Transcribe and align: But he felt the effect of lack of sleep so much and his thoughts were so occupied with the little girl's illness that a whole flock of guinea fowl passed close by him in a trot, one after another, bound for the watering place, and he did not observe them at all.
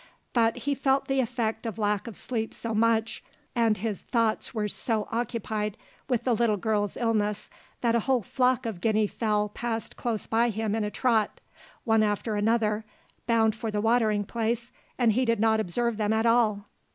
But 0.33 0.57
he 0.65 0.73
felt 0.73 1.07
the 1.07 1.19
effect 1.19 1.63
of 1.67 1.77
lack 1.77 2.07
of 2.07 2.17
sleep 2.17 2.55
so 2.55 2.73
much 2.73 3.23
and 3.55 3.77
his 3.77 4.01
thoughts 4.01 4.51
were 4.51 4.67
so 4.67 5.07
occupied 5.11 5.77
with 6.09 6.23
the 6.23 6.33
little 6.33 6.57
girl's 6.57 6.97
illness 6.97 7.51
that 7.81 7.93
a 7.93 7.99
whole 7.99 8.23
flock 8.23 8.65
of 8.65 8.81
guinea 8.81 9.05
fowl 9.05 9.47
passed 9.49 9.97
close 9.97 10.25
by 10.25 10.49
him 10.49 10.73
in 10.73 10.83
a 10.83 10.89
trot, 10.89 11.39
one 11.83 12.01
after 12.01 12.33
another, 12.33 12.83
bound 13.27 13.53
for 13.53 13.69
the 13.69 13.79
watering 13.79 14.23
place, 14.23 14.71
and 14.97 15.11
he 15.11 15.23
did 15.23 15.39
not 15.39 15.59
observe 15.59 15.97
them 15.97 16.13
at 16.13 16.25
all. 16.25 16.65